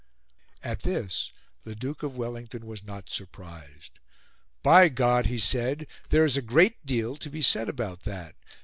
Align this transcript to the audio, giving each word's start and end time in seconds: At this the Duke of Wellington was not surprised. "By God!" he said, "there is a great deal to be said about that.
At 0.63 0.79
this 0.79 1.31
the 1.63 1.75
Duke 1.75 2.01
of 2.01 2.17
Wellington 2.17 2.65
was 2.65 2.83
not 2.83 3.07
surprised. 3.07 3.99
"By 4.63 4.89
God!" 4.89 5.27
he 5.27 5.37
said, 5.37 5.85
"there 6.09 6.25
is 6.25 6.35
a 6.35 6.41
great 6.41 6.83
deal 6.87 7.15
to 7.17 7.29
be 7.29 7.43
said 7.43 7.69
about 7.69 8.01
that. 8.01 8.35